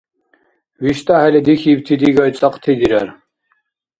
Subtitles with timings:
[0.83, 3.07] ВиштӀахӀели дихьибти дигай цӀакьти дирар.